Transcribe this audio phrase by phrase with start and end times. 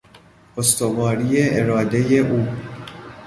[0.57, 1.29] استواری
[1.59, 2.47] ارادهی او